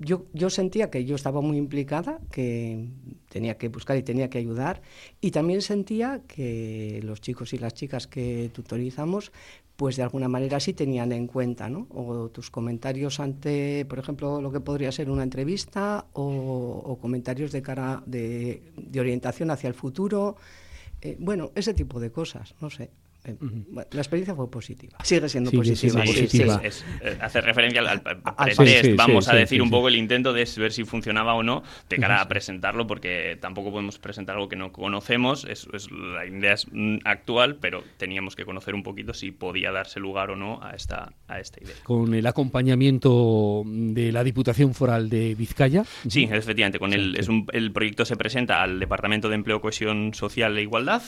yo, 0.00 0.26
yo 0.32 0.50
sentía 0.50 0.90
que 0.90 1.04
yo 1.04 1.14
estaba 1.14 1.40
muy 1.40 1.56
implicada, 1.56 2.20
que 2.30 2.88
tenía 3.28 3.56
que 3.56 3.68
buscar 3.68 3.96
y 3.96 4.02
tenía 4.02 4.30
que 4.30 4.38
ayudar, 4.38 4.82
y 5.20 5.30
también 5.30 5.62
sentía 5.62 6.22
que 6.26 7.00
los 7.02 7.20
chicos 7.20 7.52
y 7.52 7.58
las 7.58 7.74
chicas 7.74 8.06
que 8.06 8.50
tutorizamos, 8.52 9.32
pues 9.76 9.96
de 9.96 10.02
alguna 10.02 10.28
manera 10.28 10.58
sí 10.58 10.72
tenían 10.72 11.12
en 11.12 11.26
cuenta, 11.26 11.68
¿no? 11.68 11.86
O 11.90 12.30
tus 12.30 12.50
comentarios 12.50 13.20
ante, 13.20 13.84
por 13.84 13.98
ejemplo, 13.98 14.40
lo 14.40 14.50
que 14.50 14.60
podría 14.60 14.90
ser 14.90 15.10
una 15.10 15.22
entrevista, 15.22 16.06
o, 16.14 16.98
comentarios 17.00 17.52
de 17.52 17.62
cara 17.62 18.02
de, 18.06 18.72
orientación 18.98 19.50
hacia 19.50 19.68
el 19.68 19.74
futuro, 19.74 20.36
eh, 21.02 21.16
bueno, 21.20 21.52
ese 21.54 21.74
tipo 21.74 22.00
de 22.00 22.10
cosas, 22.10 22.54
no 22.60 22.70
sé. 22.70 22.90
La 23.72 24.00
experiencia 24.00 24.34
fue 24.34 24.50
positiva. 24.50 24.98
Sigue 25.02 25.28
siendo 25.28 25.50
positiva. 25.50 26.04
Eh, 26.62 27.18
hace 27.20 27.40
referencia 27.40 27.80
al, 27.80 28.02
ah, 28.24 28.46
vamos 28.96 29.28
a 29.28 29.36
decir 29.36 29.62
un 29.62 29.70
poco 29.70 29.88
el 29.88 29.96
intento 29.96 30.32
de 30.32 30.46
ver 30.56 30.72
si 30.72 30.84
funcionaba 30.84 31.34
o 31.34 31.42
no 31.42 31.62
de 31.88 31.96
cara 31.96 32.20
a 32.20 32.28
presentarlo, 32.28 32.86
porque 32.86 33.38
tampoco 33.40 33.70
podemos 33.70 33.98
presentar 33.98 34.36
algo 34.36 34.48
que 34.48 34.56
no 34.56 34.72
conocemos. 34.72 35.44
Es, 35.44 35.66
la 35.90 36.26
idea 36.26 36.54
es 36.54 36.66
actual, 37.04 37.56
pero 37.56 37.82
teníamos 37.96 38.36
que 38.36 38.44
conocer 38.44 38.74
un 38.74 38.82
poquito 38.82 39.14
si 39.14 39.30
podía 39.30 39.72
darse 39.72 40.00
lugar 40.00 40.30
o 40.30 40.36
no 40.36 40.62
a 40.62 40.72
esta, 40.72 41.12
a 41.28 41.40
esta 41.40 41.62
idea. 41.62 41.74
Con 41.82 42.14
el 42.14 42.26
acompañamiento 42.26 43.62
de 43.66 44.12
la 44.12 44.24
Diputación 44.24 44.74
Foral 44.74 45.08
de 45.08 45.34
Vizcaya. 45.34 45.84
Sí, 46.08 46.28
efectivamente. 46.30 46.78
Con 46.78 46.92
el, 46.92 47.16
es 47.16 47.28
el 47.52 47.72
proyecto 47.72 48.04
se 48.04 48.16
presenta 48.16 48.62
al 48.62 48.80
Departamento 48.80 49.28
de 49.28 49.34
Empleo, 49.34 49.60
Cohesión 49.60 50.14
Social 50.14 50.56
e 50.58 50.62
Igualdad 50.62 51.02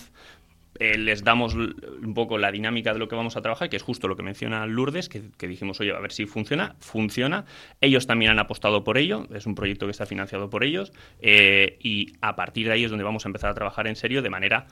eh, 0.78 0.96
les 0.96 1.24
damos 1.24 1.54
un 1.54 2.14
poco 2.14 2.38
la 2.38 2.52
dinámica 2.52 2.92
de 2.92 2.98
lo 2.98 3.08
que 3.08 3.16
vamos 3.16 3.36
a 3.36 3.42
trabajar, 3.42 3.68
que 3.68 3.76
es 3.76 3.82
justo 3.82 4.08
lo 4.08 4.16
que 4.16 4.22
menciona 4.22 4.66
Lourdes, 4.66 5.08
que, 5.08 5.48
dijimos, 5.48 5.80
oye, 5.80 5.92
a 5.92 6.00
ver 6.00 6.12
si 6.12 6.26
funciona. 6.26 6.76
Funciona. 6.80 7.44
Ellos 7.80 8.06
también 8.06 8.30
han 8.30 8.38
apostado 8.38 8.84
por 8.84 8.98
ello, 8.98 9.26
es 9.34 9.46
un 9.46 9.54
proyecto 9.54 9.86
que 9.86 9.92
está 9.92 10.06
financiado 10.06 10.50
por 10.50 10.64
ellos, 10.64 10.92
eh, 11.20 11.78
y 11.80 12.12
a 12.20 12.36
partir 12.36 12.66
de 12.66 12.74
ahí 12.74 12.84
es 12.84 12.90
donde 12.90 13.04
vamos 13.04 13.24
a 13.26 13.28
empezar 13.28 13.50
a 13.50 13.54
trabajar 13.54 13.86
en 13.86 13.96
serio 13.96 14.22
de 14.22 14.30
manera 14.30 14.66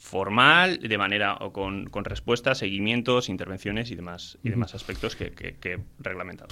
formal, 0.00 0.80
de 0.80 0.98
manera 0.98 1.36
o 1.40 1.52
con, 1.52 1.84
con 1.84 2.06
respuestas, 2.06 2.58
seguimientos, 2.58 3.28
intervenciones 3.28 3.90
y 3.90 3.94
demás, 3.94 4.38
y 4.42 4.48
demás 4.48 4.74
aspectos 4.74 5.14
que, 5.14 5.30
que, 5.30 5.54
que 5.54 5.78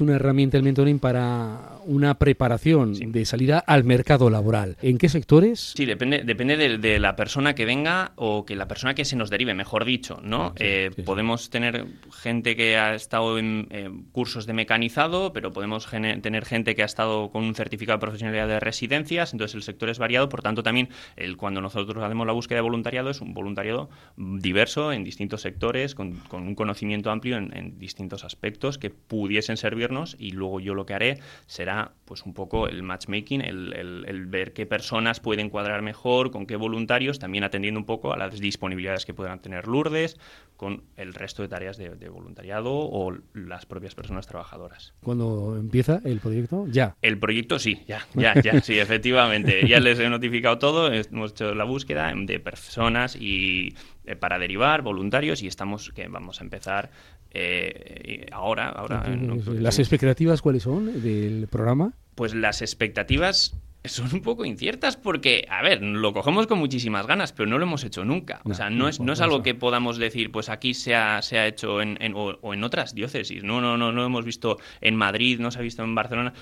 una 0.00 0.14
herramienta 0.14 0.58
el 0.58 0.62
mentoring 0.62 0.98
para 0.98 1.78
una 1.86 2.18
preparación 2.18 2.92
de 2.92 3.24
salida 3.24 3.58
al 3.58 3.84
mercado 3.84 4.28
laboral. 4.28 4.76
¿En 4.82 4.98
qué 4.98 5.08
sectores? 5.08 5.72
Sí, 5.74 5.86
depende, 5.86 6.22
depende 6.24 6.78
de, 6.78 6.98
la 6.98 7.16
persona 7.16 7.54
que 7.54 7.64
venga 7.64 8.12
o 8.16 8.44
que 8.44 8.54
la 8.54 8.68
persona 8.68 8.94
que 8.94 9.04
se 9.04 9.16
nos 9.16 9.30
derive, 9.30 9.54
mejor 9.54 9.84
dicho, 9.86 10.20
¿no? 10.22 10.52
Eh, 10.56 10.90
podemos 11.04 11.48
tener 11.48 11.86
gente 12.12 12.54
que 12.54 12.76
ha 12.76 12.94
estado 12.94 13.38
en 13.38 13.68
cursos 14.12 14.46
de 14.46 14.52
mecanizado, 14.52 15.32
pero 15.32 15.52
podemos 15.52 15.88
tener 15.88 16.44
gente 16.44 16.74
que 16.74 16.82
ha 16.82 16.86
estado 16.86 17.30
con 17.30 17.44
un 17.44 17.54
certificado 17.54 17.96
de 17.96 18.00
profesionalidad 18.00 18.46
de 18.46 18.60
residencias, 18.60 19.32
entonces 19.32 19.54
el 19.54 19.62
sector 19.62 19.88
es 19.88 19.98
variado, 19.98 20.28
por 20.28 20.42
tanto 20.42 20.62
también 20.62 20.90
el, 21.16 21.36
cuando 21.36 21.62
nosotros 21.62 22.04
hacemos 22.04 22.26
la 22.26 22.34
búsqueda 22.34 22.56
de 22.56 22.62
voluntariado 22.62 23.10
es 23.10 23.20
un 23.20 23.32
voluntariado 23.38 23.88
diverso 24.16 24.92
en 24.92 25.04
distintos 25.04 25.42
sectores, 25.42 25.94
con, 25.94 26.20
un 26.32 26.54
conocimiento 26.54 27.10
amplio 27.10 27.36
en, 27.36 27.78
distintos 27.78 28.24
aspectos 28.24 28.78
que 28.78 28.90
pudiesen 28.90 29.56
servirnos 29.56 30.16
y 30.18 30.32
luego 30.32 30.60
yo 30.60 30.74
lo 30.74 30.84
que 30.86 30.94
haré 30.94 31.18
será 31.46 31.92
pues 32.04 32.24
un 32.24 32.34
poco 32.34 32.68
el 32.68 32.82
matchmaking, 32.82 33.40
el, 33.40 34.26
ver 34.26 34.52
qué 34.52 34.66
personas 34.66 35.20
pueden 35.20 35.50
cuadrar 35.50 35.82
mejor, 35.82 36.30
con 36.30 36.46
qué 36.46 36.56
voluntarios, 36.56 37.18
también 37.18 37.44
atendiendo 37.44 37.78
un 37.80 37.86
poco 37.86 38.12
a 38.12 38.16
las 38.16 38.38
disponibilidades 38.38 39.06
que 39.06 39.14
puedan 39.14 39.40
tener 39.40 39.66
Lourdes, 39.68 40.18
con 40.58 40.82
el 40.96 41.14
resto 41.14 41.42
de 41.42 41.48
tareas 41.48 41.76
de, 41.76 42.08
voluntariado 42.08 42.72
o 42.74 43.16
las 43.32 43.64
propias 43.64 43.94
personas 43.94 44.26
trabajadoras. 44.26 44.92
¿Cuándo 45.04 45.56
empieza 45.56 46.00
el 46.04 46.18
proyecto? 46.18 46.66
Ya. 46.68 46.96
El 47.00 47.16
proyecto 47.18 47.60
sí, 47.60 47.84
ya, 47.86 48.04
ya, 48.14 48.34
ya, 48.42 48.60
sí, 48.60 48.76
efectivamente. 48.78 49.66
Ya 49.68 49.78
les 49.78 50.00
he 50.00 50.08
notificado 50.10 50.58
todo, 50.58 50.92
hemos 50.92 51.30
hecho 51.30 51.54
la 51.54 51.62
búsqueda 51.62 52.12
de 52.12 52.40
personas 52.40 53.14
y 53.14 53.27
y 53.28 53.74
eh, 54.06 54.16
para 54.16 54.38
derivar 54.38 54.82
voluntarios 54.82 55.42
y 55.42 55.46
estamos 55.46 55.90
que 55.94 56.08
vamos 56.08 56.40
a 56.40 56.44
empezar 56.44 56.90
eh, 57.30 58.26
ahora 58.32 58.70
ahora 58.70 59.04
las 59.52 59.78
expectativas 59.78 60.40
cuáles 60.40 60.62
son 60.62 61.02
del 61.02 61.46
programa 61.48 61.92
pues 62.14 62.34
las 62.34 62.62
expectativas 62.62 63.54
son 63.84 64.12
un 64.12 64.22
poco 64.22 64.44
inciertas 64.44 64.96
porque, 64.96 65.46
a 65.48 65.62
ver, 65.62 65.80
lo 65.82 66.12
cogemos 66.12 66.46
con 66.46 66.58
muchísimas 66.58 67.06
ganas, 67.06 67.32
pero 67.32 67.48
no 67.48 67.58
lo 67.58 67.64
hemos 67.64 67.84
hecho 67.84 68.04
nunca. 68.04 68.40
o 68.44 68.52
sea, 68.52 68.70
no, 68.70 68.88
es, 68.88 68.98
no 69.00 69.12
es 69.12 69.20
algo 69.20 69.42
que 69.42 69.54
podamos 69.54 69.98
decir, 69.98 70.32
pues 70.32 70.48
aquí 70.48 70.74
se 70.74 70.96
ha, 70.96 71.22
se 71.22 71.38
ha 71.38 71.46
hecho 71.46 71.80
en, 71.80 71.96
o, 72.14 72.52
en 72.52 72.64
otras 72.64 72.94
diócesis. 72.94 73.44
No, 73.44 73.60
no, 73.60 73.76
no, 73.78 73.92
no 73.92 74.00
lo 74.00 74.06
hemos 74.06 74.24
visto 74.24 74.58
en 74.80 74.96
Madrid, 74.96 75.38
no 75.38 75.52
se 75.52 75.60
ha 75.60 75.62
visto 75.62 75.84
en 75.84 75.94
Barcelona. 75.94 76.34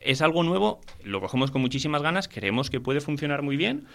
Es 0.00 0.22
algo 0.22 0.42
nuevo, 0.42 0.80
lo 1.04 1.20
cogemos 1.20 1.52
con 1.52 1.62
muchísimas 1.62 2.02
ganas, 2.02 2.28
creemos 2.28 2.68
que 2.68 2.80
puede 2.80 3.00
funcionar 3.00 3.42
muy 3.42 3.56
bien 3.56 3.86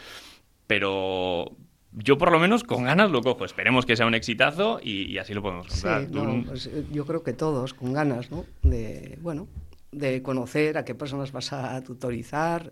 pero 0.72 1.52
yo 1.92 2.18
por 2.18 2.32
lo 2.32 2.40
menos 2.40 2.64
con 2.64 2.86
ganas 2.86 3.12
lo 3.12 3.22
cojo. 3.22 3.44
Esperemos 3.44 3.86
que 3.86 3.98
sea 3.98 4.06
un 4.06 4.16
exitazo 4.16 4.80
y, 4.82 5.18
así 5.18 5.34
lo 5.34 5.42
podemos 5.42 5.68
contar. 5.68 6.08
Pues, 6.48 6.68
eh, 6.68 6.86
yo 6.94 7.06
creo 7.06 7.24
que 7.24 7.34
todos 7.34 7.74
con 7.74 7.92
ganas, 7.92 8.32
¿no? 8.32 8.46
De, 8.64 9.18
bueno, 9.22 9.50
de 9.92 10.22
conocer 10.22 10.78
a 10.78 10.86
qué 10.86 10.96
personas 10.96 11.34
vas 11.34 11.52
a 11.52 11.84
tutorizar 11.84 12.72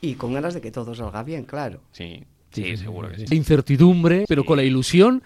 y 0.00 0.14
con 0.14 0.34
ganas 0.34 0.54
de 0.54 0.60
que 0.60 0.70
todo 0.70 0.94
salga 0.94 1.24
bien, 1.24 1.42
claro. 1.42 1.80
Sí, 1.90 2.22
Sí, 2.52 2.76
seguro 2.76 3.08
que 3.10 3.26
sí. 3.26 3.34
Incertidumbre, 3.34 4.26
pero 4.28 4.44
con 4.44 4.58
la 4.58 4.62
ilusión 4.62 5.22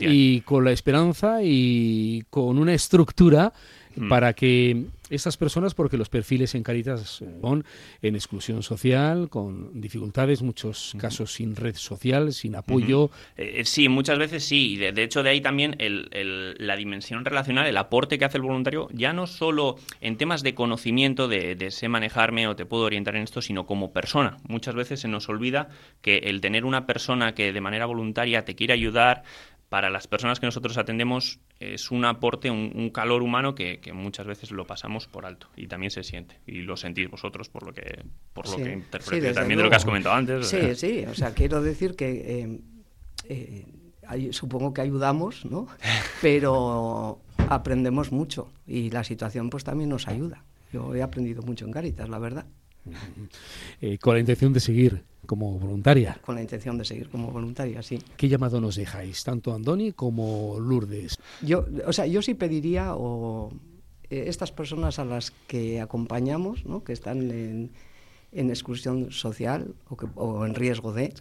y 0.00 0.40
con 0.40 0.64
la 0.64 0.72
esperanza 0.72 1.40
y 1.42 2.24
con 2.30 2.58
una 2.58 2.72
estructura 2.74 3.52
mm. 3.94 4.08
para 4.08 4.32
que 4.32 4.86
estas 5.10 5.36
personas, 5.36 5.74
porque 5.74 5.96
los 5.96 6.08
perfiles 6.08 6.54
en 6.54 6.62
Caritas 6.62 7.22
son 7.40 7.64
en 8.00 8.14
exclusión 8.14 8.62
social, 8.62 9.28
con 9.28 9.80
dificultades, 9.80 10.42
muchos 10.42 10.94
casos 10.98 11.32
sin 11.32 11.56
red 11.56 11.74
social, 11.74 12.32
sin 12.32 12.54
apoyo. 12.56 13.10
Eh, 13.36 13.56
eh, 13.58 13.64
sí, 13.64 13.88
muchas 13.88 14.18
veces 14.18 14.44
sí. 14.44 14.76
De, 14.76 14.92
de 14.92 15.02
hecho, 15.02 15.22
de 15.22 15.30
ahí 15.30 15.40
también 15.40 15.76
el, 15.78 16.56
la 16.58 16.76
dimensión 16.76 17.24
relacional, 17.24 17.66
el 17.66 17.76
aporte 17.76 18.18
que 18.18 18.24
hace 18.24 18.38
el 18.38 18.42
voluntario, 18.42 18.88
ya 18.92 19.12
no 19.12 19.26
solo 19.26 19.76
en 20.00 20.16
temas 20.16 20.42
de 20.42 20.54
conocimiento, 20.54 21.28
de, 21.28 21.56
de 21.56 21.70
sé 21.70 21.88
manejarme 21.88 22.46
o 22.46 22.56
te 22.56 22.66
puedo 22.66 22.84
orientar 22.84 23.16
en 23.16 23.22
esto, 23.22 23.42
sino 23.42 23.66
como 23.66 23.92
persona. 23.92 24.38
Muchas 24.48 24.74
veces 24.74 25.00
se 25.00 25.08
nos 25.08 25.28
olvida 25.28 25.68
que 26.00 26.18
el 26.18 26.40
tener 26.40 26.64
una 26.64 26.86
persona 26.86 27.34
que 27.34 27.52
de 27.52 27.60
manera 27.60 27.86
voluntaria 27.86 28.44
te 28.44 28.54
quiere 28.54 28.72
ayudar, 28.72 29.24
para 29.70 29.88
las 29.88 30.08
personas 30.08 30.40
que 30.40 30.46
nosotros 30.46 30.76
atendemos 30.78 31.38
es 31.60 31.92
un 31.92 32.04
aporte, 32.04 32.50
un, 32.50 32.90
calor 32.90 33.22
humano 33.22 33.54
que, 33.54 33.80
muchas 33.94 34.26
veces 34.26 34.50
lo 34.50 34.66
pasamos 34.66 35.06
por 35.06 35.24
alto 35.24 35.46
y 35.56 35.68
también 35.68 35.92
se 35.92 36.02
siente 36.02 36.40
y 36.44 36.62
lo 36.62 36.76
sentís 36.76 37.08
vosotros 37.08 37.48
por 37.48 37.64
lo 37.64 37.72
que 37.72 38.04
por 38.34 38.48
lo 38.50 38.56
que 38.56 38.72
interpreté 38.72 39.32
también 39.32 39.58
de 39.58 39.64
lo 39.64 39.70
que 39.70 39.76
has 39.76 39.84
comentado 39.84 40.16
antes. 40.16 40.48
Sí, 40.48 40.74
sí, 40.74 41.04
o 41.08 41.14
sea, 41.14 41.34
quiero 41.34 41.62
decir 41.62 41.94
que 41.94 42.40
eh, 42.42 42.60
eh, 43.28 44.32
supongo 44.32 44.74
que 44.74 44.80
ayudamos, 44.80 45.44
¿no? 45.44 45.68
Pero 46.20 47.20
aprendemos 47.48 48.10
mucho 48.10 48.52
y 48.66 48.90
la 48.90 49.04
situación 49.04 49.50
pues 49.50 49.62
también 49.62 49.88
nos 49.88 50.08
ayuda. 50.08 50.42
Yo 50.72 50.96
he 50.96 51.02
aprendido 51.02 51.42
mucho 51.42 51.64
en 51.64 51.70
Caritas, 51.70 52.08
la 52.08 52.18
verdad. 52.18 52.46
Eh, 53.80 53.98
con 53.98 54.14
la 54.14 54.20
intención 54.20 54.52
de 54.52 54.60
seguir 54.60 55.04
como 55.26 55.58
voluntaria. 55.58 56.18
Con 56.24 56.34
la 56.34 56.42
intención 56.42 56.76
de 56.78 56.84
seguir 56.84 57.08
como 57.08 57.30
voluntaria, 57.30 57.82
sí. 57.82 57.98
¿Qué 58.16 58.28
llamado 58.28 58.60
nos 58.60 58.76
dejáis, 58.76 59.22
tanto 59.22 59.54
Andoni 59.54 59.92
como 59.92 60.58
Lourdes? 60.58 61.18
Yo, 61.42 61.66
o 61.86 61.92
sea, 61.92 62.06
yo 62.06 62.20
sí 62.20 62.34
pediría, 62.34 62.94
o 62.96 63.52
eh, 64.10 64.24
estas 64.26 64.50
personas 64.50 64.98
a 64.98 65.04
las 65.04 65.30
que 65.46 65.80
acompañamos, 65.80 66.66
¿no? 66.66 66.82
que 66.82 66.92
están 66.92 67.30
en, 67.30 67.70
en 68.32 68.50
exclusión 68.50 69.12
social 69.12 69.74
o, 69.88 69.96
que, 69.96 70.06
o, 70.16 70.44
en 70.44 70.54
riesgo 70.54 70.92
de, 70.92 71.14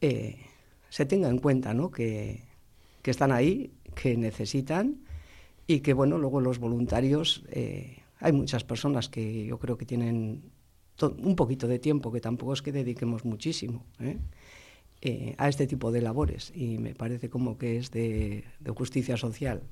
eh, 0.00 0.36
se 0.88 1.06
tenga 1.06 1.28
en 1.28 1.38
cuenta 1.38 1.74
¿no? 1.74 1.90
que, 1.90 2.42
que, 3.02 3.10
están 3.10 3.30
ahí, 3.30 3.70
que 3.94 4.16
necesitan 4.16 4.96
y 5.66 5.80
que, 5.80 5.92
bueno, 5.92 6.18
luego 6.18 6.40
los 6.40 6.58
voluntarios, 6.58 7.44
hay 8.18 8.32
muchas 8.32 8.64
personas 8.64 9.08
que 9.08 9.46
yo 9.46 9.58
creo 9.58 9.78
que 9.78 9.86
tienen 9.86 10.42
un 11.10 11.36
poquito 11.36 11.66
de 11.66 11.78
tiempo, 11.78 12.12
que 12.12 12.20
tampoco 12.20 12.52
es 12.52 12.62
que 12.62 12.72
dediquemos 12.72 13.24
muchísimo 13.24 13.84
¿eh? 14.00 14.18
Eh, 15.00 15.34
a 15.38 15.48
este 15.48 15.66
tipo 15.66 15.90
de 15.90 16.00
labores 16.00 16.52
y 16.54 16.78
me 16.78 16.94
parece 16.94 17.28
como 17.28 17.58
que 17.58 17.76
es 17.76 17.90
de, 17.90 18.44
justicia 18.76 19.16
social. 19.16 19.62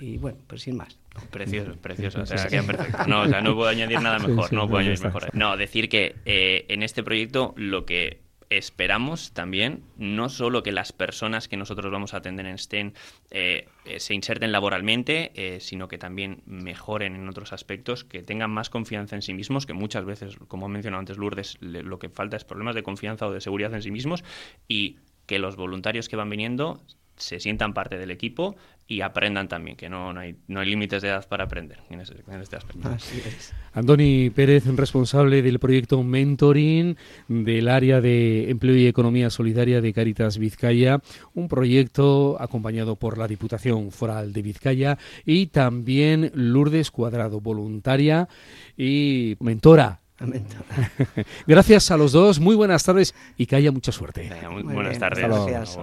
Y 0.00 0.18
bueno, 0.18 0.38
pues 0.46 0.62
sin 0.62 0.76
más. 0.76 0.96
Precioso, 1.30 1.72
precioso. 1.82 2.20
O 2.20 2.26
sea, 2.26 2.46
perfecto. 2.48 3.06
No, 3.08 3.22
o 3.22 3.28
sea, 3.28 3.40
no 3.40 3.56
puedo 3.56 3.68
añadir 3.68 4.00
nada 4.00 4.20
mejor. 4.20 4.52
No 4.52 4.68
puedo 4.68 4.78
añadir 4.78 5.02
mejor. 5.02 5.34
No, 5.34 5.56
decir 5.56 5.88
que 5.88 6.14
eh, 6.24 6.66
en 6.68 6.84
este 6.84 7.02
proyecto 7.02 7.54
lo 7.56 7.84
que 7.84 8.20
esperamos 8.50 9.32
también 9.32 9.82
no 9.96 10.28
solo 10.28 10.62
que 10.62 10.72
las 10.72 10.92
personas 10.92 11.48
que 11.48 11.56
nosotros 11.56 11.92
vamos 11.92 12.14
a 12.14 12.18
atender 12.18 12.46
en 12.46 12.94
eh, 13.30 13.68
eh, 13.84 14.00
se 14.00 14.14
inserten 14.14 14.52
laboralmente, 14.52 15.32
eh, 15.34 15.60
sino 15.60 15.88
que 15.88 15.98
también 15.98 16.42
mejoren 16.46 17.14
en 17.14 17.28
otros 17.28 17.52
aspectos, 17.52 18.04
que 18.04 18.22
tengan 18.22 18.50
más 18.50 18.70
confianza 18.70 19.16
en 19.16 19.22
sí 19.22 19.34
mismos, 19.34 19.66
que 19.66 19.74
muchas 19.74 20.04
veces, 20.04 20.36
como 20.48 20.66
ha 20.66 20.68
mencionado 20.68 21.00
antes 21.00 21.18
Lourdes, 21.18 21.58
lo 21.60 21.98
que 21.98 22.08
falta 22.08 22.36
es 22.36 22.44
problemas 22.44 22.74
de 22.74 22.82
confianza 22.82 23.26
o 23.26 23.32
de 23.32 23.40
seguridad 23.40 23.74
en 23.74 23.82
sí 23.82 23.90
mismos 23.90 24.24
y 24.66 24.96
que 25.26 25.38
los 25.38 25.56
voluntarios 25.56 26.08
que 26.08 26.16
van 26.16 26.30
viniendo 26.30 26.82
se 27.16 27.40
sientan 27.40 27.74
parte 27.74 27.98
del 27.98 28.10
equipo 28.10 28.56
y 28.90 29.02
aprendan 29.02 29.48
también, 29.48 29.76
que 29.76 29.90
no, 29.90 30.14
no 30.14 30.20
hay, 30.20 30.34
no 30.48 30.60
hay 30.60 30.70
límites 30.70 31.02
de 31.02 31.08
edad 31.08 31.28
para 31.28 31.44
aprender 31.44 31.78
en, 31.90 32.00
este 32.00 32.56
aspecto. 32.56 32.88
Así 32.88 33.18
es. 33.18 33.52
Andoni 33.74 34.30
Pérez, 34.30 34.64
responsable 34.64 35.42
del 35.42 35.58
proyecto 35.58 36.02
Mentoring 36.02 36.96
del 37.28 37.68
área 37.68 38.00
de 38.00 38.48
empleo 38.50 38.74
y 38.74 38.86
economía 38.86 39.28
solidaria 39.28 39.82
de 39.82 39.92
Caritas 39.92 40.38
Vizcaya, 40.38 41.00
un 41.34 41.48
proyecto 41.48 42.40
acompañado 42.40 42.96
por 42.96 43.18
la 43.18 43.28
Diputación 43.28 43.92
Foral 43.92 44.32
de 44.32 44.40
Vizcaya 44.40 44.98
y 45.26 45.48
también 45.48 46.32
Lourdes 46.34 46.90
Cuadrado, 46.90 47.42
voluntaria 47.42 48.26
y 48.74 49.36
mentora 49.40 50.00
Gracias 51.46 51.90
a 51.90 51.96
los 51.96 52.12
dos, 52.12 52.40
muy 52.40 52.56
buenas 52.56 52.82
tardes 52.82 53.14
y 53.36 53.46
que 53.46 53.54
haya 53.54 53.70
mucha 53.70 53.92
suerte. 53.92 54.28
muy, 54.50 54.62
buenas 54.62 54.98
tardes. 54.98 55.28
Gracias. 55.28 55.78